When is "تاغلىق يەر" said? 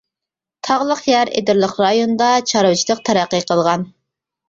0.67-1.31